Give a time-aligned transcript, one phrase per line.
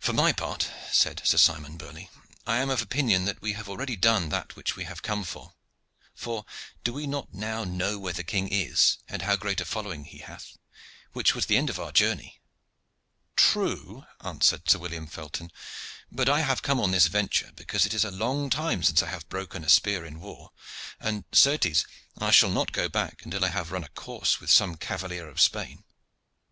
[0.00, 2.10] "For my part," said Sir Simon Burley,
[2.48, 5.54] "I am of opinion that we have already done that which we have come for.
[6.16, 6.44] For
[6.82, 10.18] do we not now know where the king is, and how great a following he
[10.18, 10.58] hath,
[11.12, 12.40] which was the end of our journey."
[13.36, 15.52] "True," answered Sir William Felton,
[16.10, 19.10] "but I have come on this venture because it is a long time since I
[19.10, 20.50] have broken a spear in war,
[20.98, 21.86] and, certes,
[22.18, 25.38] I shall not go back until I have run a course with some cavalier of
[25.40, 25.84] Spain.